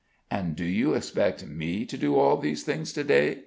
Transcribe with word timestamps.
'""And 0.31 0.55
do 0.55 0.65
you 0.65 0.95
expect 0.95 1.45
me 1.45 1.85
to 1.85 1.95
do 1.95 2.15
all 2.17 2.35
these 2.37 2.63
things 2.63 2.91
to 2.93 3.03
day?" 3.03 3.37